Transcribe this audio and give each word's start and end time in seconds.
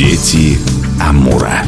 Дети 0.00 0.56
Амура. 0.98 1.62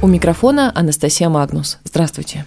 У 0.00 0.06
микрофона 0.06 0.72
Анастасия 0.74 1.28
Магнус. 1.28 1.76
Здравствуйте. 1.84 2.46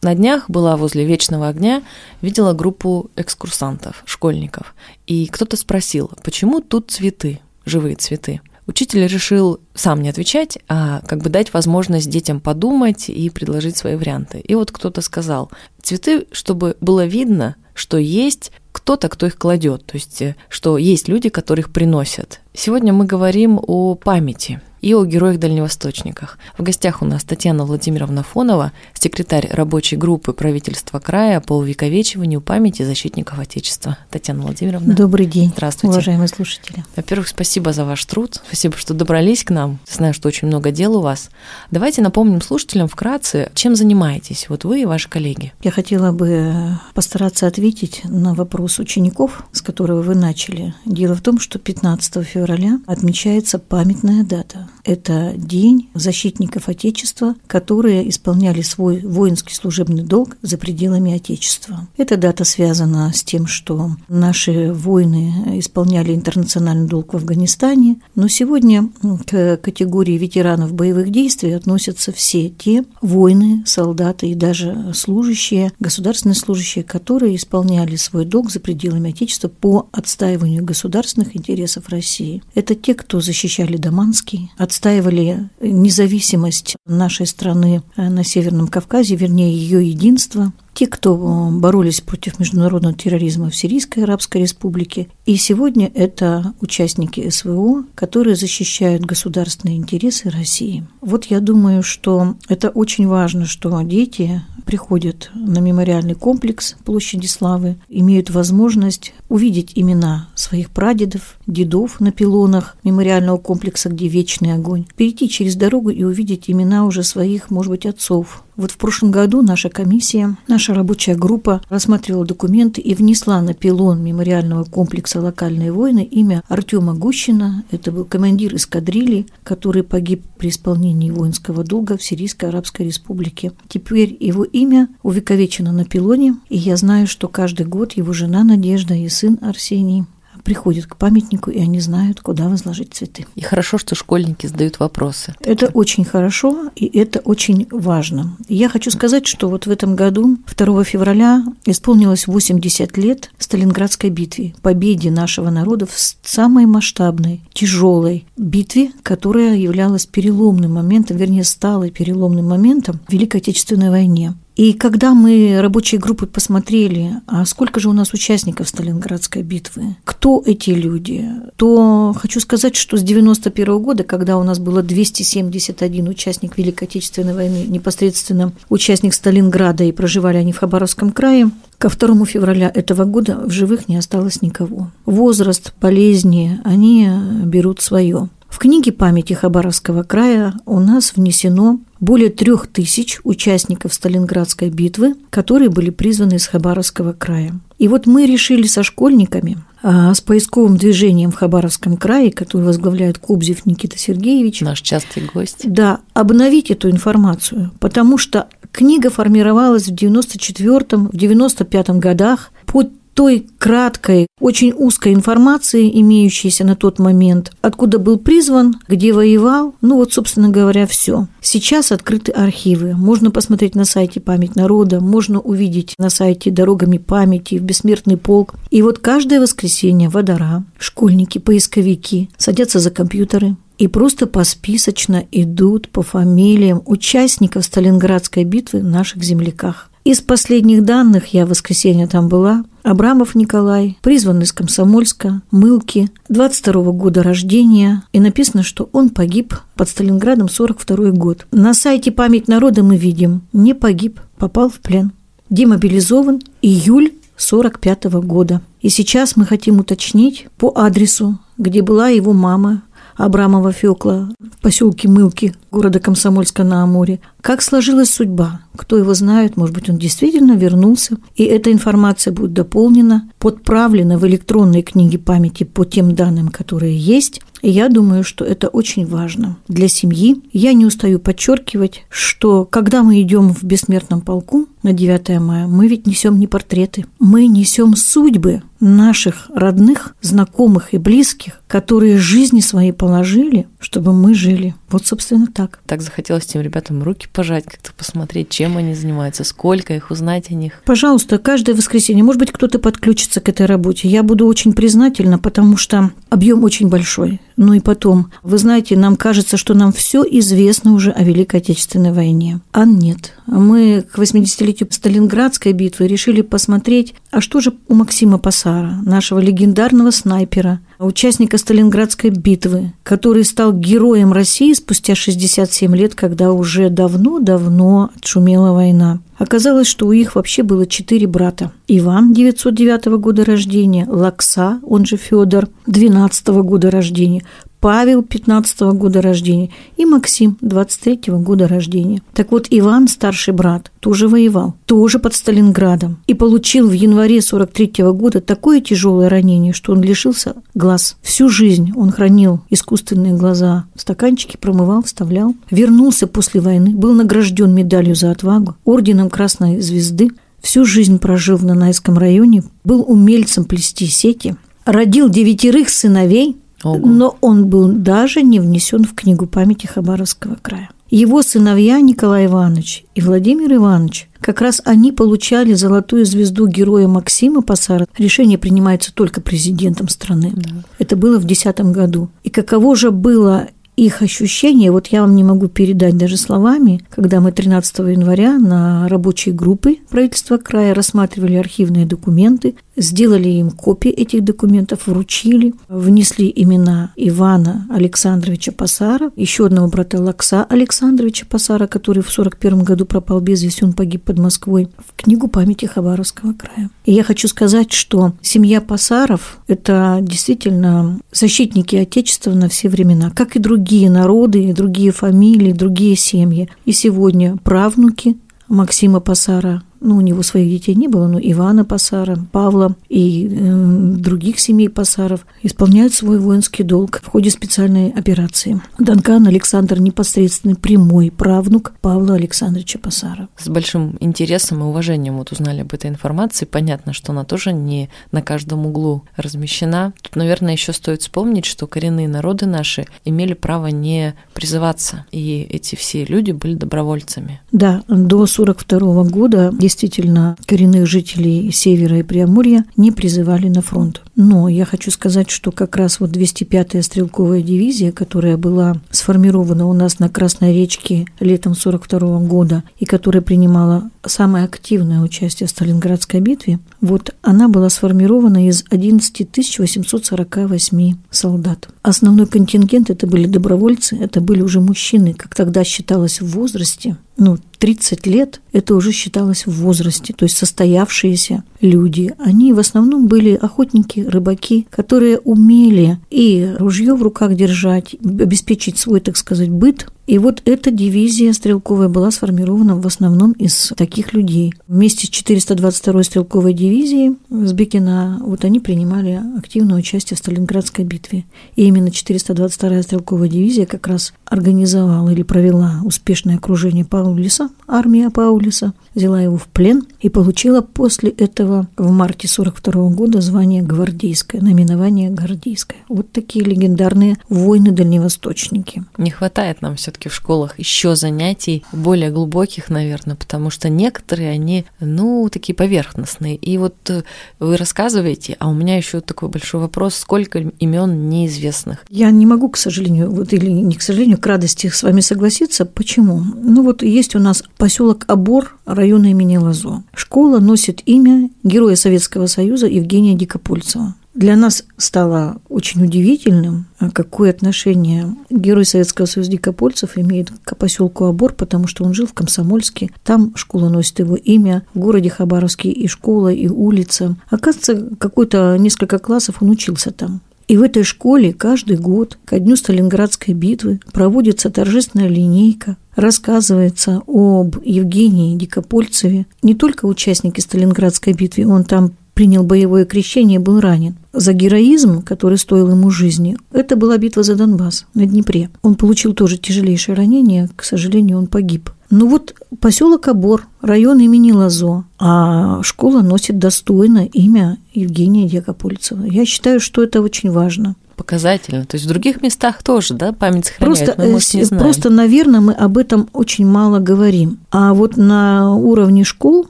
На 0.00 0.14
днях 0.14 0.48
была 0.48 0.76
возле 0.76 1.04
Вечного 1.04 1.48
огня, 1.48 1.82
видела 2.20 2.52
группу 2.52 3.10
экскурсантов, 3.16 4.04
школьников. 4.06 4.76
И 5.08 5.26
кто-то 5.26 5.56
спросил, 5.56 6.12
почему 6.22 6.60
тут 6.60 6.92
цветы, 6.92 7.40
живые 7.64 7.96
цветы. 7.96 8.42
Учитель 8.68 9.04
решил 9.08 9.58
сам 9.74 10.02
не 10.02 10.08
отвечать, 10.08 10.56
а 10.68 11.00
как 11.08 11.20
бы 11.22 11.30
дать 11.30 11.52
возможность 11.52 12.08
детям 12.08 12.38
подумать 12.38 13.08
и 13.08 13.28
предложить 13.28 13.76
свои 13.76 13.96
варианты. 13.96 14.38
И 14.38 14.54
вот 14.54 14.70
кто-то 14.70 15.00
сказал, 15.00 15.50
цветы, 15.82 16.28
чтобы 16.30 16.76
было 16.80 17.06
видно, 17.06 17.56
что 17.74 17.96
есть 17.96 18.52
кто-то, 18.72 19.08
кто 19.08 19.26
их 19.26 19.36
кладет, 19.36 19.86
то 19.86 19.94
есть 19.94 20.22
что 20.48 20.78
есть 20.78 21.08
люди, 21.08 21.28
которых 21.28 21.72
приносят. 21.72 22.40
Сегодня 22.54 22.92
мы 22.92 23.04
говорим 23.04 23.60
о 23.66 23.94
памяти– 23.94 24.60
и 24.82 24.94
о 24.94 25.04
героях-дальневосточниках. 25.04 26.38
В 26.58 26.62
гостях 26.62 27.02
у 27.02 27.06
нас 27.06 27.22
Татьяна 27.22 27.64
Владимировна 27.64 28.24
Фонова, 28.24 28.72
секретарь 28.94 29.48
рабочей 29.50 29.96
группы 29.96 30.32
правительства 30.32 30.98
края 30.98 31.40
по 31.40 31.56
увековечиванию 31.56 32.40
памяти 32.40 32.82
защитников 32.82 33.38
Отечества. 33.38 33.96
Татьяна 34.10 34.42
Владимировна. 34.42 34.92
Добрый 34.94 35.26
день. 35.26 35.50
Здравствуйте. 35.56 35.92
Уважаемые 35.92 36.28
слушатели. 36.28 36.84
Во-первых, 36.96 37.28
спасибо 37.28 37.72
за 37.72 37.84
ваш 37.84 38.04
труд. 38.04 38.40
Спасибо, 38.44 38.76
что 38.76 38.92
добрались 38.92 39.44
к 39.44 39.50
нам. 39.50 39.78
Знаю, 39.88 40.12
что 40.14 40.26
очень 40.26 40.48
много 40.48 40.72
дел 40.72 40.96
у 40.96 41.00
вас. 41.00 41.30
Давайте 41.70 42.02
напомним 42.02 42.42
слушателям 42.42 42.88
вкратце, 42.88 43.50
чем 43.54 43.76
занимаетесь 43.76 44.46
вот 44.48 44.64
вы 44.64 44.82
и 44.82 44.84
ваши 44.84 45.08
коллеги. 45.08 45.52
Я 45.62 45.70
хотела 45.70 46.10
бы 46.10 46.76
постараться 46.94 47.46
ответить 47.46 48.02
на 48.04 48.34
вопрос 48.34 48.61
учеников, 48.78 49.44
с 49.52 49.62
которого 49.62 50.02
вы 50.02 50.14
начали. 50.14 50.74
Дело 50.84 51.14
в 51.14 51.22
том, 51.22 51.38
что 51.38 51.58
15 51.58 52.26
февраля 52.26 52.80
отмечается 52.86 53.58
памятная 53.58 54.24
дата 54.24 54.68
это 54.84 55.34
день 55.36 55.88
защитников 55.94 56.68
Отечества, 56.68 57.36
которые 57.46 58.08
исполняли 58.08 58.62
свой 58.62 59.00
воинский 59.00 59.54
служебный 59.54 60.02
долг 60.02 60.36
за 60.42 60.58
пределами 60.58 61.14
Отечества. 61.14 61.88
Эта 61.96 62.16
дата 62.16 62.44
связана 62.44 63.12
с 63.12 63.22
тем, 63.22 63.46
что 63.46 63.92
наши 64.08 64.72
воины 64.72 65.58
исполняли 65.60 66.14
интернациональный 66.14 66.88
долг 66.88 67.12
в 67.12 67.16
Афганистане, 67.16 68.00
но 68.14 68.28
сегодня 68.28 68.88
к 69.28 69.56
категории 69.58 70.18
ветеранов 70.18 70.72
боевых 70.72 71.10
действий 71.10 71.52
относятся 71.52 72.12
все 72.12 72.48
те 72.48 72.84
воины, 73.00 73.62
солдаты 73.66 74.30
и 74.30 74.34
даже 74.34 74.92
служащие, 74.94 75.72
государственные 75.78 76.36
служащие, 76.36 76.84
которые 76.84 77.36
исполняли 77.36 77.96
свой 77.96 78.24
долг 78.24 78.50
за 78.52 78.60
пределами 78.60 79.10
Отечества 79.10 79.48
по 79.48 79.88
отстаиванию 79.92 80.64
государственных 80.64 81.36
интересов 81.36 81.88
России. 81.88 82.42
Это 82.54 82.74
те, 82.74 82.94
кто 82.94 83.20
защищали 83.20 83.76
Даманский, 83.76 84.50
отстаивали 84.56 85.50
независимость 85.60 86.76
нашей 86.86 87.26
страны 87.26 87.82
э, 87.96 88.08
на 88.08 88.24
Северном 88.24 88.68
Кавказе, 88.68 89.16
вернее, 89.16 89.52
ее 89.54 89.86
единство, 89.88 90.52
те, 90.74 90.86
кто 90.86 91.14
э, 91.14 91.58
боролись 91.58 92.00
против 92.00 92.38
международного 92.38 92.94
терроризма 92.94 93.50
в 93.50 93.56
Сирийской 93.56 94.04
Арабской 94.04 94.42
Республике. 94.42 95.08
И 95.26 95.36
сегодня 95.36 95.90
это 95.94 96.54
участники 96.60 97.28
СВО, 97.28 97.84
которые 97.94 98.36
защищают 98.36 99.04
государственные 99.04 99.76
интересы 99.76 100.30
России. 100.30 100.84
Вот 101.00 101.26
я 101.26 101.40
думаю, 101.40 101.82
что 101.82 102.36
это 102.48 102.70
очень 102.70 103.06
важно, 103.06 103.46
что 103.46 103.80
дети 103.82 104.42
приходят 104.64 105.30
на 105.34 105.58
мемориальный 105.58 106.14
комплекс 106.14 106.76
площади 106.84 107.26
Славы, 107.26 107.76
имеют 107.88 108.30
возможность 108.30 109.12
увидеть 109.28 109.72
имена 109.74 110.28
своих 110.34 110.70
прадедов, 110.70 111.38
дедов 111.46 112.00
на 112.00 112.12
пилонах 112.12 112.76
мемориального 112.84 113.38
комплекса, 113.38 113.88
где 113.88 114.08
вечный 114.08 114.54
огонь, 114.54 114.86
перейти 114.96 115.28
через 115.28 115.56
дорогу 115.56 115.90
и 115.90 116.04
увидеть 116.04 116.48
имена 116.48 116.86
уже 116.86 117.02
своих, 117.02 117.50
может 117.50 117.70
быть, 117.70 117.86
отцов, 117.86 118.44
вот 118.56 118.70
в 118.70 118.76
прошлом 118.76 119.10
году 119.10 119.42
наша 119.42 119.70
комиссия, 119.70 120.36
наша 120.46 120.74
рабочая 120.74 121.14
группа 121.14 121.62
рассматривала 121.68 122.26
документы 122.26 122.80
и 122.80 122.94
внесла 122.94 123.40
на 123.40 123.54
пилон 123.54 124.02
мемориального 124.02 124.64
комплекса 124.64 125.20
«Локальные 125.20 125.72
войны» 125.72 126.04
имя 126.04 126.42
Артема 126.48 126.94
Гущина. 126.94 127.64
Это 127.70 127.90
был 127.90 128.04
командир 128.04 128.54
эскадрильи, 128.54 129.26
который 129.42 129.82
погиб 129.82 130.24
при 130.38 130.50
исполнении 130.50 131.10
воинского 131.10 131.64
долга 131.64 131.96
в 131.96 132.02
Сирийской 132.02 132.46
Арабской 132.46 132.86
Республике. 132.86 133.52
Теперь 133.68 134.16
его 134.20 134.44
имя 134.44 134.88
увековечено 135.02 135.72
на 135.72 135.84
пилоне, 135.84 136.36
и 136.48 136.58
я 136.58 136.76
знаю, 136.76 137.06
что 137.06 137.28
каждый 137.28 137.66
год 137.66 137.92
его 137.92 138.12
жена 138.12 138.44
Надежда 138.44 138.94
и 138.94 139.08
сын 139.08 139.38
Арсений 139.40 140.04
приходят 140.44 140.86
к 140.86 140.96
памятнику, 140.96 141.50
и 141.50 141.58
они 141.60 141.80
знают, 141.80 142.20
куда 142.20 142.48
возложить 142.48 142.94
цветы. 142.94 143.26
И 143.34 143.40
хорошо, 143.40 143.78
что 143.78 143.94
школьники 143.94 144.46
задают 144.46 144.78
вопросы. 144.78 145.34
Это 145.40 145.68
очень 145.68 146.04
хорошо, 146.04 146.70
и 146.76 146.86
это 146.98 147.20
очень 147.20 147.66
важно. 147.70 148.36
Я 148.48 148.68
хочу 148.68 148.90
сказать, 148.90 149.26
что 149.26 149.48
вот 149.48 149.66
в 149.66 149.70
этом 149.70 149.96
году, 149.96 150.38
2 150.56 150.84
февраля, 150.84 151.44
исполнилось 151.64 152.26
80 152.26 152.96
лет 152.96 153.30
Сталинградской 153.38 154.10
битве, 154.10 154.54
победе 154.62 155.10
нашего 155.10 155.50
народа 155.50 155.86
в 155.86 155.96
самой 156.22 156.66
масштабной, 156.66 157.42
тяжелой 157.52 158.26
битве, 158.36 158.92
которая 159.02 159.56
являлась 159.56 160.06
переломным 160.06 160.74
моментом, 160.74 161.16
вернее, 161.16 161.44
стала 161.44 161.90
переломным 161.90 162.48
моментом 162.48 163.00
в 163.06 163.12
Великой 163.12 163.40
Отечественной 163.40 163.90
войне. 163.90 164.34
И 164.54 164.74
когда 164.74 165.14
мы 165.14 165.58
рабочие 165.60 166.00
группы 166.00 166.26
посмотрели, 166.26 167.14
а 167.26 167.44
сколько 167.46 167.80
же 167.80 167.88
у 167.88 167.92
нас 167.92 168.12
участников 168.12 168.68
Сталинградской 168.68 169.42
битвы, 169.42 169.96
кто 170.04 170.42
эти 170.44 170.70
люди, 170.70 171.26
то 171.56 172.14
хочу 172.16 172.38
сказать, 172.40 172.76
что 172.76 172.96
с 172.96 173.02
91 173.02 173.78
года, 173.78 174.04
когда 174.04 174.36
у 174.36 174.42
нас 174.42 174.58
было 174.58 174.82
271 174.82 176.08
участник 176.08 176.58
Великой 176.58 176.84
Отечественной 176.84 177.34
войны, 177.34 177.64
непосредственно 177.66 178.52
участник 178.68 179.14
Сталинграда, 179.14 179.84
и 179.84 179.92
проживали 179.92 180.36
они 180.36 180.52
в 180.52 180.58
Хабаровском 180.58 181.12
крае, 181.12 181.50
ко 181.78 181.88
2 181.88 182.26
февраля 182.26 182.70
этого 182.72 183.04
года 183.04 183.40
в 183.44 183.50
живых 183.50 183.88
не 183.88 183.96
осталось 183.96 184.42
никого. 184.42 184.90
Возраст, 185.06 185.72
болезни, 185.80 186.60
они 186.64 187.08
берут 187.44 187.80
свое. 187.80 188.28
В 188.52 188.58
книге 188.58 188.92
памяти 188.92 189.32
Хабаровского 189.32 190.02
края 190.02 190.54
у 190.66 190.78
нас 190.78 191.14
внесено 191.16 191.80
более 192.00 192.28
трех 192.28 192.66
тысяч 192.66 193.18
участников 193.24 193.94
Сталинградской 193.94 194.68
битвы, 194.68 195.14
которые 195.30 195.70
были 195.70 195.88
призваны 195.88 196.34
из 196.34 196.46
Хабаровского 196.46 197.14
края. 197.14 197.58
И 197.78 197.88
вот 197.88 198.06
мы 198.06 198.26
решили 198.26 198.66
со 198.66 198.82
школьниками, 198.82 199.56
а, 199.82 200.12
с 200.12 200.20
поисковым 200.20 200.76
движением 200.76 201.32
в 201.32 201.36
Хабаровском 201.36 201.96
крае, 201.96 202.30
который 202.30 202.62
возглавляет 202.62 203.18
Кобзев 203.18 203.64
Никита 203.64 203.98
Сергеевич. 203.98 204.60
Наш 204.60 204.82
частый 204.82 205.24
гость. 205.32 205.62
Да, 205.64 206.00
обновить 206.12 206.70
эту 206.70 206.90
информацию, 206.90 207.72
потому 207.80 208.18
что 208.18 208.48
книга 208.70 209.08
формировалась 209.08 209.88
в 209.88 209.94
94-м, 209.94 211.08
в 211.08 211.14
95-м 211.14 211.98
годах 211.98 212.52
под 212.66 212.90
той 213.14 213.46
краткой, 213.58 214.26
очень 214.40 214.72
узкой 214.76 215.14
информации, 215.14 216.00
имеющейся 216.00 216.64
на 216.64 216.76
тот 216.76 216.98
момент, 216.98 217.52
откуда 217.60 217.98
был 217.98 218.18
призван, 218.18 218.76
где 218.88 219.12
воевал, 219.12 219.74
ну 219.80 219.96
вот, 219.96 220.12
собственно 220.12 220.48
говоря, 220.48 220.86
все. 220.86 221.26
Сейчас 221.40 221.92
открыты 221.92 222.32
архивы. 222.32 222.94
Можно 222.94 223.30
посмотреть 223.30 223.74
на 223.74 223.84
сайте 223.84 224.20
«Память 224.20 224.56
народа», 224.56 225.00
можно 225.00 225.40
увидеть 225.40 225.94
на 225.98 226.10
сайте 226.10 226.50
«Дорогами 226.50 226.98
памяти», 226.98 227.58
в 227.58 227.62
«Бессмертный 227.62 228.16
полк». 228.16 228.54
И 228.70 228.82
вот 228.82 228.98
каждое 228.98 229.40
воскресенье 229.40 230.08
водора, 230.08 230.64
школьники, 230.78 231.38
поисковики 231.38 232.30
садятся 232.36 232.78
за 232.78 232.90
компьютеры, 232.90 233.56
и 233.78 233.88
просто 233.88 234.26
посписочно 234.26 235.24
идут 235.32 235.88
по 235.88 236.02
фамилиям 236.02 236.82
участников 236.86 237.64
Сталинградской 237.64 238.44
битвы 238.44 238.80
в 238.80 238.84
наших 238.84 239.24
земляках. 239.24 239.90
Из 240.04 240.20
последних 240.20 240.84
данных, 240.84 241.28
я 241.28 241.46
в 241.46 241.50
воскресенье 241.50 242.08
там 242.08 242.26
была, 242.26 242.64
Абрамов 242.82 243.36
Николай, 243.36 243.98
призван 244.02 244.42
из 244.42 244.52
Комсомольска, 244.52 245.42
Мылки, 245.52 246.10
22 246.28 246.82
-го 246.82 246.92
года 246.92 247.22
рождения, 247.22 248.02
и 248.12 248.18
написано, 248.18 248.64
что 248.64 248.88
он 248.92 249.10
погиб 249.10 249.54
под 249.76 249.88
Сталинградом 249.88 250.48
42 250.48 251.12
год. 251.12 251.46
На 251.52 251.72
сайте 251.72 252.10
«Память 252.10 252.48
народа» 252.48 252.82
мы 252.82 252.96
видим, 252.96 253.42
не 253.52 253.74
погиб, 253.74 254.20
попал 254.38 254.70
в 254.70 254.80
плен. 254.80 255.12
Демобилизован 255.50 256.42
июль 256.62 257.12
45 257.36 258.06
-го 258.06 258.22
года. 258.22 258.60
И 258.80 258.88
сейчас 258.88 259.36
мы 259.36 259.44
хотим 259.44 259.78
уточнить 259.78 260.48
по 260.58 260.72
адресу, 260.74 261.38
где 261.58 261.80
была 261.80 262.08
его 262.08 262.32
мама, 262.32 262.82
Абрамова 263.16 263.72
Фёкла 263.72 264.30
в 264.40 264.60
поселке 264.60 265.08
Мылки 265.08 265.54
города 265.70 266.00
Комсомольска 266.00 266.64
на 266.64 266.82
Амуре. 266.82 267.20
Как 267.42 267.60
сложилась 267.60 268.08
судьба? 268.08 268.60
Кто 268.76 268.96
его 268.96 269.14
знает, 269.14 269.56
может 269.56 269.74
быть, 269.74 269.90
он 269.90 269.98
действительно 269.98 270.52
вернулся, 270.52 271.16
и 271.34 271.42
эта 271.42 271.72
информация 271.72 272.32
будет 272.32 272.52
дополнена, 272.52 273.28
подправлена 273.40 274.16
в 274.16 274.24
электронной 274.28 274.82
книге 274.82 275.18
памяти 275.18 275.64
по 275.64 275.84
тем 275.84 276.14
данным, 276.14 276.48
которые 276.48 276.96
есть, 276.96 277.42
и 277.62 277.70
я 277.70 277.88
думаю, 277.88 278.24
что 278.24 278.44
это 278.44 278.68
очень 278.68 279.06
важно 279.06 279.56
для 279.68 279.86
семьи. 279.86 280.42
Я 280.52 280.72
не 280.72 280.84
устаю 280.84 281.20
подчеркивать, 281.20 282.04
что 282.08 282.64
когда 282.64 283.04
мы 283.04 283.22
идем 283.22 283.54
в 283.54 283.62
бессмертном 283.62 284.20
полку 284.20 284.66
на 284.82 284.92
9 284.92 285.40
мая, 285.40 285.66
мы 285.68 285.86
ведь 285.86 286.06
несем 286.06 286.38
не 286.38 286.48
портреты, 286.48 287.06
мы 287.20 287.46
несем 287.46 287.94
судьбы 287.94 288.62
наших 288.80 289.48
родных, 289.54 290.16
знакомых 290.20 290.92
и 290.92 290.98
близких, 290.98 291.60
которые 291.68 292.18
жизни 292.18 292.58
свои 292.58 292.90
положили, 292.90 293.68
чтобы 293.78 294.12
мы 294.12 294.34
жили. 294.34 294.74
Вот, 294.88 295.06
собственно, 295.06 295.46
так. 295.46 295.78
Так 295.86 296.02
захотелось 296.02 296.46
тем 296.46 296.62
ребятам 296.62 297.02
руки 297.04 297.28
пожать, 297.32 297.64
как-то 297.64 297.92
посмотреть, 297.92 298.50
чем 298.50 298.76
они 298.76 298.94
занимаются, 298.94 299.44
сколько 299.44 299.94
их, 299.94 300.10
узнать 300.10 300.50
о 300.50 300.54
них. 300.54 300.82
Пожалуйста, 300.84 301.38
каждое 301.38 301.74
воскресенье, 301.74 302.24
может 302.24 302.38
быть, 302.38 302.52
кто-то 302.52 302.78
подключится 302.78 303.40
к 303.40 303.48
этой 303.48 303.66
работе. 303.66 304.08
Я 304.08 304.22
буду 304.22 304.46
очень 304.46 304.72
признательна, 304.72 305.38
потому 305.38 305.76
что 305.76 306.10
объем 306.30 306.64
очень 306.64 306.88
большой. 306.88 307.40
Ну 307.56 307.74
и 307.74 307.80
потом, 307.80 308.30
вы 308.42 308.58
знаете, 308.58 308.96
нам 308.96 309.16
кажется, 309.16 309.56
что 309.56 309.74
нам 309.74 309.92
все 309.92 310.22
известно 310.22 310.94
уже 310.94 311.10
о 311.10 311.22
Великой 311.22 311.60
Отечественной 311.60 312.12
войне. 312.12 312.60
А 312.72 312.84
нет. 312.84 313.34
Мы 313.46 314.02
к 314.02 314.18
80-летию 314.18 314.88
Сталинградской 314.90 315.72
битвы 315.72 316.06
решили 316.06 316.42
посмотреть, 316.42 317.14
а 317.30 317.40
что 317.40 317.60
же 317.60 317.74
у 317.88 317.94
Максима 317.94 318.38
Пасара, 318.38 318.98
нашего 319.04 319.38
легендарного 319.38 320.10
снайпера, 320.10 320.80
участника 321.04 321.58
Сталинградской 321.58 322.30
битвы, 322.30 322.92
который 323.02 323.44
стал 323.44 323.72
героем 323.72 324.32
России 324.32 324.72
спустя 324.72 325.14
67 325.14 325.94
лет, 325.96 326.14
когда 326.14 326.52
уже 326.52 326.90
давно-давно 326.90 328.10
отшумела 328.16 328.72
война. 328.72 329.20
Оказалось, 329.38 329.88
что 329.88 330.06
у 330.06 330.12
них 330.12 330.34
вообще 330.34 330.62
было 330.62 330.86
четыре 330.86 331.26
брата. 331.26 331.72
Иван 331.88 332.32
909 332.32 333.06
года 333.18 333.44
рождения, 333.44 334.06
Лакса, 334.08 334.80
он 334.82 335.04
же 335.04 335.16
Федор, 335.16 335.68
12 335.86 336.48
года 336.48 336.90
рождения, 336.90 337.42
Павел 337.82 338.22
15 338.22 338.80
-го 338.80 338.92
года 338.92 339.20
рождения 339.20 339.70
и 339.96 340.04
Максим 340.04 340.56
23 340.60 341.32
-го 341.32 341.42
года 341.42 341.66
рождения. 341.66 342.22
Так 342.32 342.52
вот, 342.52 342.68
Иван, 342.70 343.08
старший 343.08 343.52
брат, 343.52 343.90
тоже 343.98 344.28
воевал, 344.28 344.74
тоже 344.86 345.18
под 345.18 345.34
Сталинградом 345.34 346.18
и 346.28 346.34
получил 346.34 346.88
в 346.88 346.92
январе 346.92 347.42
43 347.42 348.04
-го 348.04 348.12
года 348.12 348.40
такое 348.40 348.80
тяжелое 348.80 349.28
ранение, 349.28 349.72
что 349.72 349.92
он 349.92 350.00
лишился 350.00 350.54
глаз. 350.74 351.16
Всю 351.22 351.48
жизнь 351.48 351.90
он 351.96 352.12
хранил 352.12 352.60
искусственные 352.70 353.32
глаза 353.32 353.86
в 353.96 354.00
стаканчике, 354.00 354.58
промывал, 354.58 355.02
вставлял. 355.02 355.56
Вернулся 355.68 356.28
после 356.28 356.60
войны, 356.60 356.90
был 356.90 357.14
награжден 357.14 357.74
медалью 357.74 358.14
за 358.14 358.30
отвагу, 358.30 358.76
орденом 358.84 359.28
Красной 359.28 359.80
Звезды, 359.80 360.30
всю 360.60 360.84
жизнь 360.84 361.18
прожил 361.18 361.56
в 361.56 361.64
Нанайском 361.64 362.16
районе, 362.16 362.62
был 362.84 363.04
умельцем 363.04 363.64
плести 363.64 364.06
сети, 364.06 364.54
родил 364.84 365.28
девятерых 365.28 365.88
сыновей, 365.88 366.56
Ого. 366.82 367.06
но 367.06 367.36
он 367.40 367.66
был 367.66 367.88
даже 367.88 368.42
не 368.42 368.60
внесен 368.60 369.04
в 369.04 369.14
книгу 369.14 369.46
памяти 369.46 369.86
Хабаровского 369.86 370.56
края. 370.60 370.90
Его 371.10 371.42
сыновья 371.42 372.00
Николай 372.00 372.46
Иванович 372.46 373.04
и 373.14 373.20
Владимир 373.20 373.74
Иванович, 373.74 374.30
как 374.40 374.60
раз 374.60 374.80
они 374.84 375.12
получали 375.12 375.74
золотую 375.74 376.24
звезду 376.24 376.66
героя 376.66 377.06
Максима 377.06 377.60
Пасара. 377.62 378.06
Решение 378.16 378.56
принимается 378.56 379.14
только 379.14 379.40
президентом 379.40 380.08
страны. 380.08 380.52
Да. 380.54 380.70
Это 380.98 381.16
было 381.16 381.36
в 381.36 381.44
2010 381.44 381.92
году. 381.92 382.30
И 382.44 382.50
каково 382.50 382.96
же 382.96 383.10
было 383.10 383.68
их 383.96 384.22
ощущения, 384.22 384.90
вот 384.90 385.08
я 385.08 385.20
вам 385.20 385.36
не 385.36 385.44
могу 385.44 385.68
передать 385.68 386.16
даже 386.16 386.36
словами, 386.36 387.02
когда 387.10 387.40
мы 387.40 387.52
13 387.52 387.98
января 387.98 388.58
на 388.58 389.06
рабочей 389.08 389.52
группе 389.52 389.98
правительства 390.08 390.56
края 390.56 390.94
рассматривали 390.94 391.56
архивные 391.56 392.06
документы, 392.06 392.74
сделали 392.96 393.48
им 393.48 393.70
копии 393.70 394.10
этих 394.10 394.44
документов, 394.44 395.06
вручили, 395.06 395.74
внесли 395.88 396.52
имена 396.54 397.12
Ивана 397.16 397.86
Александровича 397.90 398.72
Пасара, 398.72 399.30
еще 399.36 399.66
одного 399.66 399.88
брата 399.88 400.20
Лакса 400.20 400.64
Александровича 400.64 401.46
Пасара, 401.48 401.86
который 401.86 402.22
в 402.22 402.30
41 402.30 402.82
году 402.82 403.06
пропал 403.06 403.40
без 403.40 403.62
вести, 403.62 403.84
он 403.84 403.92
погиб 403.92 404.24
под 404.24 404.38
Москвой, 404.38 404.88
в 404.98 405.16
книгу 405.16 405.48
памяти 405.48 405.86
Хабаровского 405.86 406.52
края. 406.52 406.90
И 407.04 407.12
я 407.12 407.24
хочу 407.24 407.48
сказать, 407.48 407.92
что 407.92 408.32
семья 408.42 408.80
Пасаров– 408.80 409.58
это 409.66 410.18
действительно 410.20 411.18
защитники 411.32 411.96
Отечества 411.96 412.52
на 412.52 412.68
все 412.68 412.88
времена, 412.88 413.30
как 413.30 413.56
и 413.56 413.60
другие 413.60 414.10
народы, 414.10 414.64
и 414.64 414.72
другие 414.72 415.12
фамилии, 415.12 415.72
другие 415.72 416.16
семьи. 416.16 416.68
И 416.84 416.92
сегодня 416.92 417.56
правнуки 417.62 418.36
Максима 418.68 419.20
Пасара 419.20 419.82
ну, 420.02 420.16
у 420.16 420.20
него 420.20 420.42
своих 420.42 420.68
детей 420.68 420.94
не 420.94 421.08
было, 421.08 421.26
но 421.26 421.38
Ивана 421.40 421.84
Пасара, 421.84 422.38
Павла 422.52 422.96
и 423.08 423.48
э, 423.50 424.14
других 424.16 424.58
семей 424.58 424.88
Пасаров 424.88 425.46
исполняют 425.62 426.12
свой 426.12 426.38
воинский 426.38 426.82
долг 426.82 427.20
в 427.22 427.28
ходе 427.28 427.50
специальной 427.50 428.10
операции. 428.10 428.80
Данкан 428.98 429.46
Александр 429.46 430.00
непосредственный 430.00 430.76
прямой 430.76 431.30
правнук 431.30 431.92
Павла 432.00 432.34
Александровича 432.34 432.98
Пасара. 432.98 433.48
С 433.56 433.68
большим 433.68 434.16
интересом 434.20 434.80
и 434.80 434.84
уважением 434.84 435.38
вот 435.38 435.52
узнали 435.52 435.80
об 435.80 435.94
этой 435.94 436.10
информации. 436.10 436.64
Понятно, 436.64 437.12
что 437.12 437.32
она 437.32 437.44
тоже 437.44 437.72
не 437.72 438.10
на 438.32 438.42
каждом 438.42 438.86
углу 438.86 439.24
размещена. 439.36 440.12
Тут, 440.20 440.36
наверное, 440.36 440.72
еще 440.72 440.92
стоит 440.92 441.22
вспомнить, 441.22 441.64
что 441.64 441.86
коренные 441.86 442.28
народы 442.28 442.66
наши 442.66 443.06
имели 443.24 443.54
право 443.54 443.86
не 443.86 444.34
призываться, 444.54 445.26
и 445.30 445.66
эти 445.70 445.94
все 445.94 446.24
люди 446.24 446.52
были 446.52 446.74
добровольцами. 446.74 447.60
Да, 447.70 448.02
до 448.08 448.46
42 448.46 449.24
года 449.24 449.70
действительно 449.92 450.56
коренных 450.66 451.06
жителей 451.06 451.70
Севера 451.70 452.18
и 452.18 452.22
Приамурья 452.22 452.86
не 452.96 453.12
призывали 453.12 453.68
на 453.68 453.82
фронт. 453.82 454.22
Но 454.36 454.68
я 454.68 454.86
хочу 454.86 455.10
сказать, 455.10 455.50
что 455.50 455.70
как 455.70 455.96
раз 455.96 456.18
вот 456.18 456.30
205-я 456.30 457.02
стрелковая 457.02 457.60
дивизия, 457.60 458.10
которая 458.10 458.56
была 458.56 458.96
сформирована 459.10 459.86
у 459.86 459.92
нас 459.92 460.18
на 460.18 460.30
Красной 460.30 460.74
речке 460.74 461.26
летом 461.40 461.74
42 461.74 462.40
года 462.40 462.82
и 462.98 463.04
которая 463.04 463.42
принимала 463.42 464.10
самое 464.24 464.64
активное 464.64 465.20
участие 465.20 465.66
в 465.66 465.70
Сталинградской 465.70 466.40
битве, 466.40 466.78
вот 467.02 467.34
она 467.42 467.68
была 467.68 467.90
сформирована 467.90 468.66
из 468.68 468.84
11 468.88 469.78
848 469.78 471.16
солдат. 471.30 471.88
Основной 472.02 472.46
контингент 472.46 473.10
это 473.10 473.26
были 473.26 473.46
добровольцы, 473.46 474.16
это 474.16 474.40
были 474.40 474.62
уже 474.62 474.80
мужчины, 474.80 475.34
как 475.34 475.54
тогда 475.54 475.84
считалось 475.84 476.40
в 476.40 476.46
возрасте, 476.46 477.16
ну, 477.36 477.58
30 477.78 478.26
лет 478.26 478.60
это 478.72 478.94
уже 478.94 479.10
считалось 479.10 479.66
в 479.66 479.72
возрасте, 479.72 480.32
то 480.32 480.44
есть 480.44 480.56
состоявшиеся 480.56 481.64
люди. 481.80 482.34
Они 482.38 482.72
в 482.72 482.78
основном 482.78 483.26
были 483.26 483.54
охотники, 483.54 484.20
рыбаки, 484.20 484.86
которые 484.90 485.38
умели 485.38 486.18
и 486.30 486.74
ружье 486.78 487.14
в 487.14 487.22
руках 487.22 487.54
держать, 487.54 488.14
обеспечить 488.22 488.98
свой, 488.98 489.20
так 489.20 489.36
сказать, 489.36 489.70
быт, 489.70 490.06
и 490.32 490.38
вот 490.38 490.62
эта 490.64 490.90
дивизия 490.90 491.52
стрелковая 491.52 492.08
была 492.08 492.30
сформирована 492.30 492.96
в 492.96 493.06
основном 493.06 493.52
из 493.52 493.92
таких 493.98 494.32
людей. 494.32 494.72
Вместе 494.88 495.26
с 495.26 495.30
422-й 495.30 496.24
стрелковой 496.24 496.72
дивизией 496.72 497.36
Сбекина 497.50 498.40
вот 498.40 498.64
они 498.64 498.80
принимали 498.80 499.42
активное 499.58 499.98
участие 499.98 500.36
в 500.36 500.38
Сталинградской 500.38 501.04
битве. 501.04 501.44
И 501.76 501.84
именно 501.84 502.08
422-я 502.08 503.02
стрелковая 503.02 503.50
дивизия 503.50 503.84
как 503.84 504.06
раз 504.06 504.32
организовала 504.46 505.28
или 505.28 505.42
провела 505.42 506.00
успешное 506.02 506.56
окружение 506.56 507.04
Паулиса, 507.04 507.68
армия 507.86 508.30
Паулиса, 508.30 508.94
взяла 509.14 509.38
его 509.38 509.58
в 509.58 509.66
плен 509.66 510.06
и 510.20 510.30
получила 510.30 510.80
после 510.80 511.28
этого 511.28 511.88
в 511.98 512.10
марте 512.10 512.48
42 512.48 513.10
года 513.10 513.42
звание 513.42 513.82
гвардейское, 513.82 514.62
наименование 514.62 515.28
гвардейское. 515.28 515.98
Вот 516.08 516.32
такие 516.32 516.64
легендарные 516.64 517.36
войны-дальневосточники. 517.50 519.04
Не 519.18 519.30
хватает 519.30 519.82
нам 519.82 519.96
все-таки 519.96 520.21
все-таки 520.22 520.28
в 520.28 520.34
школах 520.34 520.78
еще 520.78 521.16
занятий 521.16 521.84
более 521.92 522.30
глубоких, 522.30 522.90
наверное, 522.90 523.36
потому 523.36 523.70
что 523.70 523.88
некоторые, 523.88 524.50
они, 524.50 524.84
ну, 525.00 525.48
такие 525.50 525.74
поверхностные. 525.74 526.56
И 526.56 526.78
вот 526.78 526.94
э, 527.10 527.22
вы 527.58 527.76
рассказываете, 527.76 528.56
а 528.58 528.68
у 528.68 528.74
меня 528.74 528.96
еще 528.96 529.20
такой 529.20 529.48
большой 529.48 529.80
вопрос, 529.80 530.14
сколько 530.14 530.58
имен 530.58 531.28
неизвестных? 531.28 532.04
Я 532.08 532.30
не 532.30 532.46
могу, 532.46 532.68
к 532.68 532.76
сожалению, 532.76 533.30
вот 533.30 533.52
или 533.52 533.70
не 533.70 533.94
к 533.94 534.02
сожалению, 534.02 534.38
к 534.38 534.46
радости 534.46 534.88
с 534.88 535.02
вами 535.02 535.20
согласиться. 535.20 535.84
Почему? 535.84 536.42
Ну 536.54 536.82
вот 536.82 537.02
есть 537.02 537.34
у 537.34 537.38
нас 537.38 537.64
поселок 537.76 538.24
Обор 538.28 538.76
района 538.86 539.30
имени 539.30 539.56
Лазо. 539.56 540.02
Школа 540.14 540.60
носит 540.60 541.02
имя 541.06 541.50
Героя 541.64 541.96
Советского 541.96 542.46
Союза 542.46 542.86
Евгения 542.86 543.34
Дикопольцева. 543.34 544.14
Для 544.34 544.56
нас 544.56 544.84
стало 544.96 545.60
очень 545.68 546.02
удивительным, 546.04 546.86
а 546.98 547.10
какое 547.10 547.50
отношение 547.50 548.34
герой 548.48 548.86
Советского 548.86 549.26
Союза 549.26 549.50
Дикопольцев 549.50 550.16
имеет 550.16 550.50
к 550.64 550.74
поселку 550.74 551.26
Обор, 551.26 551.52
потому 551.52 551.86
что 551.86 552.04
он 552.04 552.14
жил 552.14 552.26
в 552.26 552.32
Комсомольске. 552.32 553.10
Там 553.24 553.54
школа 553.56 553.90
носит 553.90 554.20
его 554.20 554.36
имя. 554.36 554.84
В 554.94 555.00
городе 555.00 555.28
Хабаровске 555.28 555.90
и 555.90 556.08
школа, 556.08 556.48
и 556.48 556.68
улица. 556.68 557.36
Оказывается, 557.50 558.16
какой-то 558.18 558.76
несколько 558.78 559.18
классов 559.18 559.56
он 559.60 559.68
учился 559.68 560.10
там. 560.10 560.40
И 560.68 560.78
в 560.78 560.82
этой 560.82 561.02
школе 561.02 561.52
каждый 561.52 561.98
год 561.98 562.38
ко 562.46 562.58
дню 562.58 562.76
Сталинградской 562.76 563.52
битвы 563.52 564.00
проводится 564.12 564.70
торжественная 564.70 565.28
линейка, 565.28 565.98
рассказывается 566.16 567.20
об 567.26 567.76
Евгении 567.84 568.56
Дикопольцеве. 568.56 569.46
Не 569.62 569.74
только 569.74 570.06
участники 570.06 570.60
Сталинградской 570.60 571.34
битвы, 571.34 571.66
он 571.66 571.84
там 571.84 572.12
принял 572.34 572.64
боевое 572.64 573.04
крещение 573.04 573.56
и 573.56 573.62
был 573.62 573.80
ранен. 573.80 574.16
За 574.32 574.52
героизм, 574.52 575.22
который 575.22 575.58
стоил 575.58 575.90
ему 575.90 576.10
жизни, 576.10 576.56
это 576.72 576.96
была 576.96 577.18
битва 577.18 577.42
за 577.42 577.54
Донбасс 577.54 578.06
на 578.14 578.26
Днепре. 578.26 578.70
Он 578.82 578.94
получил 578.94 579.34
тоже 579.34 579.58
тяжелейшее 579.58 580.14
ранение, 580.14 580.68
к 580.74 580.84
сожалению, 580.84 581.38
он 581.38 581.46
погиб. 581.46 581.90
Ну 582.10 582.28
вот 582.28 582.54
поселок 582.80 583.28
Обор, 583.28 583.66
район 583.80 584.20
имени 584.20 584.52
Лазо, 584.52 585.04
а 585.18 585.82
школа 585.82 586.20
носит 586.20 586.58
достойно 586.58 587.24
имя 587.24 587.78
Евгения 587.94 588.46
Дьякопольцева. 588.46 589.24
Я 589.24 589.46
считаю, 589.46 589.80
что 589.80 590.02
это 590.02 590.20
очень 590.20 590.50
важно 590.50 590.94
показательно. 591.14 591.84
То 591.84 591.96
есть 591.96 592.06
в 592.06 592.08
других 592.08 592.42
местах 592.42 592.82
тоже, 592.82 593.14
да, 593.14 593.32
память 593.32 593.66
сохраняют, 593.66 593.98
просто, 593.98 594.22
мы, 594.22 594.32
может, 594.32 594.54
не 594.54 594.64
знаем. 594.64 594.82
Просто, 594.82 595.10
наверное, 595.10 595.60
мы 595.60 595.72
об 595.72 595.98
этом 595.98 596.28
очень 596.32 596.66
мало 596.66 596.98
говорим. 596.98 597.58
А 597.70 597.94
вот 597.94 598.16
на 598.16 598.74
уровне 598.74 599.24
школ 599.24 599.68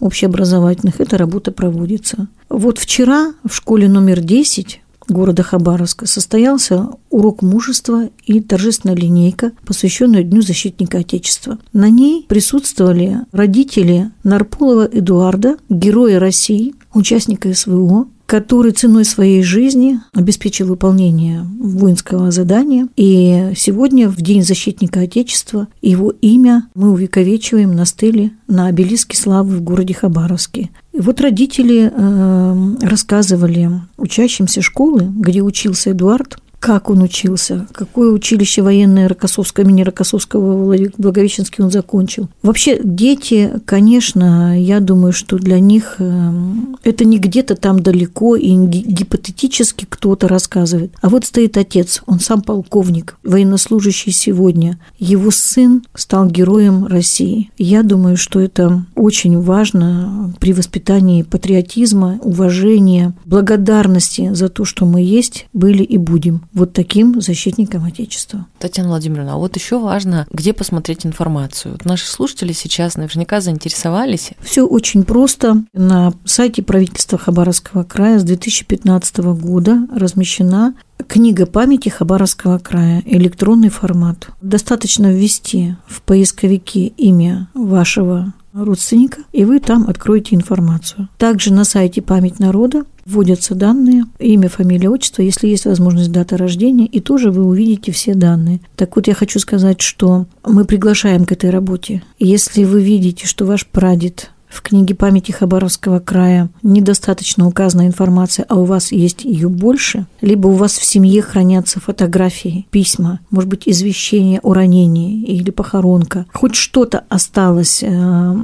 общеобразовательных 0.00 1.00
эта 1.00 1.18
работа 1.18 1.52
проводится. 1.52 2.28
Вот 2.48 2.78
вчера 2.78 3.32
в 3.44 3.54
школе 3.54 3.88
номер 3.88 4.20
10 4.20 4.80
города 5.08 5.42
Хабаровска 5.42 6.06
состоялся 6.06 6.88
урок 7.10 7.42
мужества 7.42 8.10
и 8.24 8.40
торжественная 8.40 8.96
линейка, 8.96 9.52
посвященная 9.66 10.22
Дню 10.22 10.42
защитника 10.42 10.98
Отечества. 10.98 11.58
На 11.72 11.88
ней 11.88 12.26
присутствовали 12.28 13.20
родители 13.32 14.10
Нарполова 14.22 14.86
Эдуарда, 14.86 15.56
героя 15.68 16.18
России, 16.20 16.74
участника 16.92 17.52
СВО, 17.54 18.06
который 18.28 18.72
ценой 18.72 19.06
своей 19.06 19.42
жизни 19.42 20.00
обеспечил 20.12 20.66
выполнение 20.66 21.46
воинского 21.58 22.30
задания. 22.30 22.86
И 22.94 23.54
сегодня, 23.56 24.10
в 24.10 24.16
День 24.16 24.42
защитника 24.42 25.00
Отечества, 25.00 25.66
его 25.80 26.12
имя 26.20 26.68
мы 26.74 26.90
увековечиваем 26.90 27.72
на 27.72 27.86
стеле 27.86 28.32
на 28.46 28.66
обелиске 28.66 29.16
славы 29.16 29.56
в 29.56 29.62
городе 29.62 29.94
Хабаровске. 29.94 30.68
И 30.92 31.00
вот 31.00 31.22
родители 31.22 31.90
э, 31.90 32.86
рассказывали 32.86 33.70
учащимся 33.96 34.60
школы, 34.60 35.10
где 35.10 35.40
учился 35.40 35.92
Эдуард, 35.92 36.36
как 36.60 36.90
он 36.90 37.02
учился, 37.02 37.66
какое 37.72 38.10
училище 38.10 38.62
военное 38.62 39.08
Рокоссовское, 39.08 39.64
имени 39.64 39.82
Рокоссовского 39.82 40.76
Благовещенский 40.98 41.62
он 41.62 41.70
закончил. 41.70 42.28
Вообще 42.42 42.80
дети, 42.82 43.52
конечно, 43.64 44.60
я 44.60 44.80
думаю, 44.80 45.12
что 45.12 45.38
для 45.38 45.60
них 45.60 45.96
эм, 45.98 46.76
это 46.82 47.04
не 47.04 47.18
где-то 47.18 47.54
там 47.54 47.80
далеко 47.80 48.36
и 48.36 48.54
гипотетически 48.56 49.86
кто-то 49.88 50.26
рассказывает. 50.26 50.92
А 51.00 51.08
вот 51.08 51.24
стоит 51.24 51.56
отец, 51.56 52.02
он 52.06 52.18
сам 52.20 52.42
полковник, 52.42 53.16
военнослужащий 53.22 54.12
сегодня. 54.12 54.80
Его 54.98 55.30
сын 55.30 55.84
стал 55.94 56.28
героем 56.28 56.86
России. 56.86 57.50
Я 57.56 57.82
думаю, 57.82 58.16
что 58.16 58.40
это 58.40 58.84
очень 58.96 59.40
важно 59.40 60.34
при 60.40 60.52
воспитании 60.52 61.22
патриотизма, 61.22 62.18
уважения, 62.22 63.14
благодарности 63.24 64.32
за 64.34 64.48
то, 64.48 64.64
что 64.64 64.84
мы 64.84 65.02
есть, 65.02 65.46
были 65.52 65.82
и 65.82 65.98
будем 65.98 66.42
вот 66.58 66.72
таким 66.72 67.20
защитником 67.20 67.84
Отечества. 67.84 68.46
Татьяна 68.58 68.90
Владимировна, 68.90 69.34
а 69.34 69.36
вот 69.36 69.56
еще 69.56 69.78
важно, 69.78 70.26
где 70.30 70.52
посмотреть 70.52 71.06
информацию. 71.06 71.72
Вот 71.72 71.84
наши 71.84 72.06
слушатели 72.06 72.52
сейчас 72.52 72.96
наверняка 72.96 73.40
заинтересовались. 73.40 74.32
Все 74.40 74.66
очень 74.66 75.04
просто. 75.04 75.64
На 75.72 76.12
сайте 76.24 76.62
правительства 76.62 77.18
Хабаровского 77.18 77.84
края 77.84 78.18
с 78.18 78.24
2015 78.24 79.18
года 79.18 79.86
размещена 79.94 80.74
Книга 81.06 81.46
памяти 81.46 81.88
Хабаровского 81.88 82.58
края, 82.58 83.02
электронный 83.06 83.70
формат. 83.70 84.28
Достаточно 84.42 85.10
ввести 85.10 85.76
в 85.86 86.02
поисковике 86.02 86.88
имя 86.88 87.48
вашего 87.54 88.34
родственника, 88.52 89.22
и 89.32 89.44
вы 89.44 89.60
там 89.60 89.88
откроете 89.88 90.34
информацию. 90.34 91.08
Также 91.16 91.52
на 91.52 91.64
сайте 91.64 92.02
«Память 92.02 92.40
народа» 92.40 92.84
вводятся 93.08 93.54
данные, 93.54 94.04
имя, 94.18 94.48
фамилия, 94.48 94.90
отчество, 94.90 95.22
если 95.22 95.48
есть 95.48 95.64
возможность 95.64 96.12
дата 96.12 96.36
рождения, 96.36 96.86
и 96.86 97.00
тоже 97.00 97.30
вы 97.30 97.44
увидите 97.44 97.90
все 97.90 98.14
данные. 98.14 98.60
Так 98.76 98.96
вот, 98.96 99.08
я 99.08 99.14
хочу 99.14 99.38
сказать, 99.38 99.80
что 99.80 100.26
мы 100.46 100.64
приглашаем 100.64 101.24
к 101.24 101.32
этой 101.32 101.50
работе. 101.50 102.02
Если 102.18 102.64
вы 102.64 102.82
видите, 102.82 103.26
что 103.26 103.46
ваш 103.46 103.66
прадед 103.66 104.30
в 104.48 104.62
книге 104.62 104.94
памяти 104.94 105.32
Хабаровского 105.32 106.00
края 106.00 106.48
недостаточно 106.62 107.46
указана 107.46 107.86
информация, 107.86 108.46
а 108.48 108.56
у 108.56 108.64
вас 108.64 108.92
есть 108.92 109.24
ее 109.24 109.48
больше, 109.48 110.06
либо 110.20 110.48
у 110.48 110.52
вас 110.52 110.78
в 110.78 110.84
семье 110.84 111.22
хранятся 111.22 111.80
фотографии, 111.80 112.66
письма, 112.70 113.20
может 113.30 113.50
быть, 113.50 113.62
извещение 113.66 114.40
о 114.42 114.54
ранении 114.54 115.22
или 115.22 115.50
похоронка, 115.50 116.26
хоть 116.32 116.54
что-то 116.54 117.04
осталось. 117.08 117.82
Э, 117.82 118.34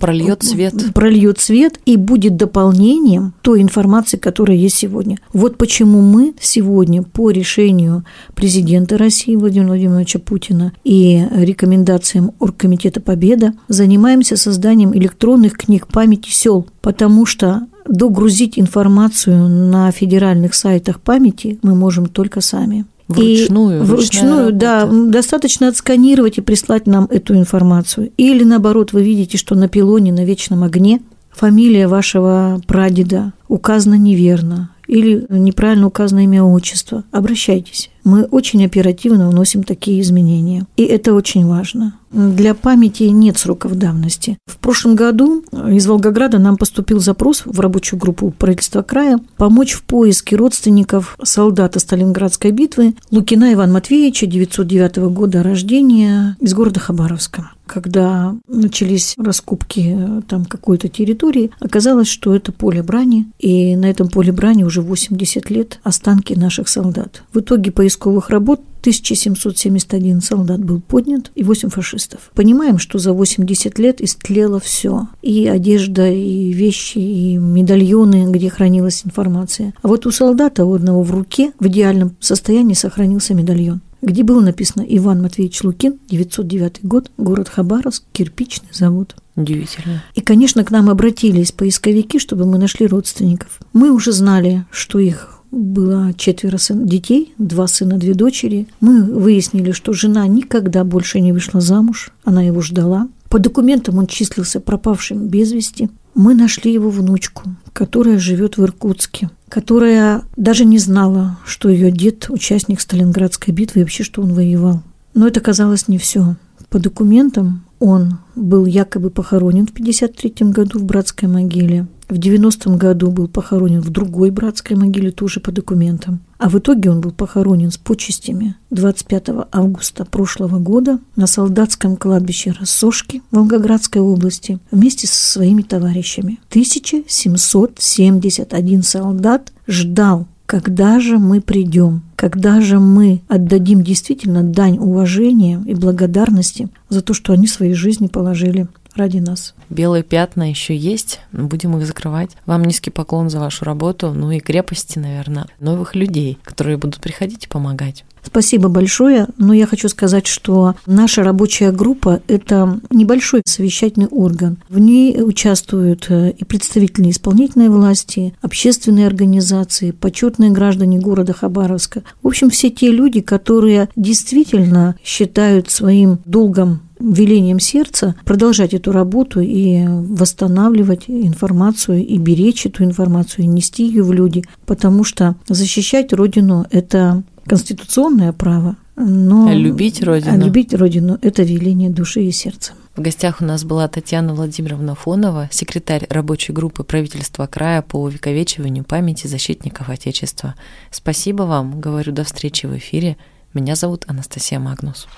прольет 0.00 0.42
свет. 0.42 0.74
Прольет 0.94 1.38
свет 1.38 1.78
и 1.86 1.96
будет 1.96 2.36
дополнением 2.36 3.34
той 3.42 3.62
информации, 3.62 4.16
которая 4.16 4.56
есть 4.56 4.76
сегодня. 4.76 5.18
Вот 5.32 5.56
почему 5.58 6.00
мы 6.00 6.34
сегодня 6.40 7.02
по 7.02 7.30
решению 7.30 8.04
президента 8.34 8.98
России 8.98 9.36
Владимира 9.36 9.68
Владимировича 9.68 10.18
Путина 10.18 10.72
и 10.84 11.26
рекомендациям 11.32 12.32
Оргкомитета 12.38 13.00
Победа 13.00 13.54
занимаемся 13.68 14.36
созданием 14.36 14.94
электронных 14.94 15.51
электронных 15.52 15.58
книг 15.58 15.86
памяти 15.86 16.30
сел, 16.30 16.66
потому 16.80 17.26
что 17.26 17.66
догрузить 17.86 18.58
информацию 18.58 19.48
на 19.48 19.90
федеральных 19.90 20.54
сайтах 20.54 21.00
памяти 21.00 21.58
мы 21.62 21.74
можем 21.74 22.06
только 22.06 22.40
сами. 22.40 22.84
Вручную. 23.08 23.82
И 23.82 23.84
вручную, 23.84 24.52
да, 24.52 24.86
достаточно 24.86 25.68
отсканировать 25.68 26.38
и 26.38 26.40
прислать 26.40 26.86
нам 26.86 27.06
эту 27.10 27.34
информацию. 27.34 28.10
Или 28.16 28.44
наоборот, 28.44 28.92
вы 28.92 29.02
видите, 29.02 29.36
что 29.36 29.54
на 29.54 29.68
пилоне 29.68 30.12
на 30.12 30.24
вечном 30.24 30.62
огне 30.62 31.00
фамилия 31.30 31.88
вашего 31.88 32.60
прадеда 32.66 33.32
указана 33.48 33.94
неверно 33.94 34.70
или 34.86 35.26
неправильно 35.28 35.86
указано 35.86 36.24
имя 36.24 36.42
отчество. 36.42 37.04
Обращайтесь. 37.12 37.90
Мы 38.04 38.24
очень 38.24 38.64
оперативно 38.64 39.28
вносим 39.28 39.62
такие 39.62 40.00
изменения. 40.00 40.66
И 40.76 40.84
это 40.84 41.14
очень 41.14 41.46
важно. 41.46 41.94
Для 42.12 42.54
памяти 42.54 43.04
нет 43.04 43.38
сроков 43.38 43.74
давности. 43.76 44.36
В 44.46 44.58
прошлом 44.58 44.94
году 44.94 45.44
из 45.70 45.86
Волгограда 45.86 46.38
нам 46.38 46.58
поступил 46.58 47.00
запрос 47.00 47.42
в 47.46 47.58
рабочую 47.58 47.98
группу 47.98 48.30
правительства 48.30 48.82
края 48.82 49.18
помочь 49.38 49.72
в 49.72 49.82
поиске 49.82 50.36
родственников 50.36 51.16
солдата 51.22 51.78
Сталинградской 51.78 52.50
битвы 52.50 52.94
Лукина 53.10 53.54
Ивана 53.54 53.74
Матвеевича, 53.74 54.26
909 54.26 54.96
года 55.10 55.42
рождения, 55.42 56.36
из 56.40 56.52
города 56.52 56.80
Хабаровска 56.80 57.50
когда 57.72 58.34
начались 58.48 59.14
раскупки 59.16 59.96
э, 59.96 60.22
там 60.28 60.44
какой-то 60.44 60.88
территории, 60.88 61.52
оказалось, 61.58 62.08
что 62.08 62.34
это 62.34 62.52
поле 62.52 62.82
брани, 62.82 63.26
и 63.38 63.76
на 63.76 63.86
этом 63.86 64.08
поле 64.08 64.30
брани 64.30 64.62
уже 64.62 64.82
80 64.82 65.48
лет 65.48 65.80
останки 65.82 66.34
наших 66.34 66.68
солдат. 66.68 67.22
В 67.32 67.40
итоге 67.40 67.72
поисковых 67.92 68.30
работ 68.30 68.60
1771 68.80 70.20
солдат 70.22 70.64
был 70.64 70.80
поднят 70.80 71.30
и 71.36 71.44
8 71.44 71.68
фашистов. 71.68 72.30
Понимаем, 72.34 72.78
что 72.78 72.98
за 72.98 73.12
80 73.12 73.78
лет 73.78 74.00
истлело 74.00 74.58
все. 74.58 75.08
И 75.22 75.46
одежда, 75.46 76.10
и 76.10 76.52
вещи, 76.52 76.98
и 76.98 77.36
медальоны, 77.36 78.26
где 78.30 78.50
хранилась 78.50 79.02
информация. 79.04 79.72
А 79.82 79.88
вот 79.88 80.06
у 80.06 80.10
солдата 80.10 80.64
у 80.64 80.74
одного 80.74 81.02
в 81.02 81.12
руке 81.12 81.52
в 81.60 81.66
идеальном 81.68 82.16
состоянии 82.20 82.74
сохранился 82.74 83.34
медальон 83.34 83.80
где 84.04 84.24
было 84.24 84.40
написано 84.40 84.84
Иван 84.88 85.22
Матвеевич 85.22 85.62
Лукин, 85.62 86.00
909 86.08 86.84
год, 86.84 87.12
город 87.18 87.48
Хабаровск, 87.48 88.02
кирпичный 88.10 88.70
завод. 88.72 89.14
Удивительно. 89.36 90.02
И, 90.16 90.20
конечно, 90.20 90.64
к 90.64 90.72
нам 90.72 90.90
обратились 90.90 91.52
поисковики, 91.52 92.18
чтобы 92.18 92.44
мы 92.44 92.58
нашли 92.58 92.88
родственников. 92.88 93.60
Мы 93.72 93.92
уже 93.92 94.10
знали, 94.10 94.66
что 94.72 94.98
их 94.98 95.41
было 95.52 96.12
четверо 96.14 96.56
сын, 96.56 96.86
детей, 96.86 97.32
два 97.38 97.68
сына, 97.68 97.98
две 97.98 98.14
дочери. 98.14 98.66
Мы 98.80 99.02
выяснили, 99.02 99.70
что 99.70 99.92
жена 99.92 100.26
никогда 100.26 100.82
больше 100.82 101.20
не 101.20 101.32
вышла 101.32 101.60
замуж, 101.60 102.10
она 102.24 102.42
его 102.42 102.60
ждала. 102.62 103.08
По 103.28 103.38
документам 103.38 103.98
он 103.98 104.06
числился 104.06 104.60
пропавшим 104.60 105.28
без 105.28 105.52
вести. 105.52 105.90
Мы 106.14 106.34
нашли 106.34 106.72
его 106.72 106.90
внучку, 106.90 107.44
которая 107.72 108.18
живет 108.18 108.56
в 108.56 108.64
Иркутске, 108.64 109.30
которая 109.48 110.22
даже 110.36 110.64
не 110.64 110.78
знала, 110.78 111.38
что 111.44 111.68
ее 111.68 111.90
дед 111.90 112.28
участник 112.28 112.80
Сталинградской 112.80 113.54
битвы 113.54 113.80
и 113.80 113.84
вообще, 113.84 114.04
что 114.04 114.22
он 114.22 114.34
воевал. 114.34 114.82
Но 115.14 115.26
это 115.26 115.40
казалось 115.40 115.88
не 115.88 115.98
все. 115.98 116.36
По 116.68 116.78
документам 116.78 117.64
он 117.78 118.18
был 118.34 118.64
якобы 118.64 119.10
похоронен 119.10 119.66
в 119.66 119.72
1953 119.72 120.50
году 120.50 120.78
в 120.78 120.84
братской 120.84 121.28
могиле. 121.28 121.86
В 122.12 122.16
90-м 122.16 122.76
году 122.76 123.10
был 123.10 123.26
похоронен 123.26 123.80
в 123.80 123.88
другой 123.88 124.30
братской 124.30 124.76
могиле, 124.76 125.12
тоже 125.12 125.40
по 125.40 125.50
документам. 125.50 126.20
А 126.36 126.50
в 126.50 126.58
итоге 126.58 126.90
он 126.90 127.00
был 127.00 127.10
похоронен 127.10 127.70
с 127.70 127.78
почестями 127.78 128.54
25 128.68 129.28
августа 129.50 130.04
прошлого 130.04 130.58
года 130.58 130.98
на 131.16 131.26
солдатском 131.26 131.96
кладбище 131.96 132.50
Рассошки 132.50 133.22
Волгоградской 133.30 134.02
области 134.02 134.58
вместе 134.70 135.06
со 135.06 135.32
своими 135.32 135.62
товарищами. 135.62 136.38
1771 136.50 138.82
солдат 138.82 139.50
ждал 139.66 140.26
когда 140.44 140.98
же 141.00 141.18
мы 141.18 141.40
придем, 141.40 142.02
когда 142.14 142.60
же 142.60 142.78
мы 142.78 143.22
отдадим 143.26 143.82
действительно 143.82 144.42
дань 144.42 144.76
уважения 144.76 145.62
и 145.64 145.74
благодарности 145.74 146.68
за 146.90 147.00
то, 147.00 147.14
что 147.14 147.32
они 147.32 147.46
свои 147.46 147.72
жизни 147.72 148.06
положили 148.06 148.68
ради 148.96 149.18
нас. 149.18 149.54
Белые 149.70 150.02
пятна 150.02 150.48
еще 150.48 150.76
есть, 150.76 151.20
будем 151.32 151.76
их 151.76 151.86
закрывать. 151.86 152.30
Вам 152.46 152.64
низкий 152.64 152.90
поклон 152.90 153.30
за 153.30 153.40
вашу 153.40 153.64
работу, 153.64 154.12
ну 154.12 154.30
и 154.30 154.40
крепости, 154.40 154.98
наверное, 154.98 155.46
новых 155.60 155.94
людей, 155.94 156.38
которые 156.44 156.76
будут 156.76 157.00
приходить 157.00 157.44
и 157.44 157.48
помогать. 157.48 158.04
Спасибо 158.24 158.68
большое. 158.68 159.26
Но 159.36 159.52
я 159.52 159.66
хочу 159.66 159.88
сказать, 159.88 160.26
что 160.26 160.74
наша 160.86 161.22
рабочая 161.22 161.72
группа– 161.72 162.20
это 162.28 162.80
небольшой 162.90 163.42
совещательный 163.44 164.06
орган. 164.06 164.58
В 164.68 164.78
ней 164.78 165.20
участвуют 165.22 166.06
э, 166.08 166.30
и 166.30 166.44
представители 166.44 167.10
исполнительной 167.10 167.68
власти, 167.68 168.34
общественные 168.40 169.06
организации, 169.06 169.90
почетные 169.90 170.50
граждане 170.50 170.98
города 170.98 171.32
Хабаровска. 171.32 172.04
В 172.22 172.28
общем, 172.28 172.50
все 172.50 172.70
те 172.70 172.90
люди, 172.90 173.20
которые 173.20 173.88
действительно 173.96 174.96
считают 175.02 175.70
своим 175.70 176.20
долгом 176.24 176.82
велением 177.02 177.60
сердца 177.60 178.14
продолжать 178.24 178.74
эту 178.74 178.92
работу 178.92 179.40
и 179.40 179.84
восстанавливать 179.86 181.04
информацию, 181.08 182.06
и 182.06 182.18
беречь 182.18 182.66
эту 182.66 182.84
информацию, 182.84 183.44
и 183.44 183.48
нести 183.48 183.86
ее 183.86 184.02
в 184.02 184.12
люди, 184.12 184.44
потому 184.66 185.04
что 185.04 185.36
защищать 185.48 186.12
Родину– 186.12 186.66
это 186.70 187.22
конституционное 187.46 188.32
право, 188.32 188.76
но 188.96 189.48
а 189.48 189.54
любить 189.54 190.02
Родину. 190.02 190.32
А 190.32 190.36
любить 190.36 190.74
Родину– 190.74 191.18
это 191.22 191.42
веление 191.42 191.90
души 191.90 192.22
и 192.22 192.30
сердца. 192.30 192.72
В 192.94 193.00
гостях 193.00 193.40
у 193.40 193.44
нас 193.44 193.64
была 193.64 193.88
Татьяна 193.88 194.34
Владимировна 194.34 194.94
Фонова, 194.94 195.48
секретарь 195.50 196.06
рабочей 196.10 196.52
группы 196.52 196.84
правительства 196.84 197.46
края 197.46 197.80
по 197.80 197.96
увековечиванию 198.02 198.84
памяти 198.84 199.28
защитников 199.28 199.88
Отечества. 199.88 200.54
Спасибо 200.90 201.44
вам, 201.44 201.80
говорю 201.80 202.12
до 202.12 202.24
встречи 202.24 202.66
в 202.66 202.76
эфире. 202.76 203.16
Меня 203.54 203.76
зовут 203.76 204.04
Анастасия 204.08 204.58
Магнус. 204.58 205.08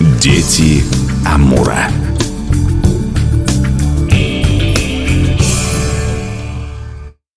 Дети 0.00 0.82
Амура. 1.26 1.90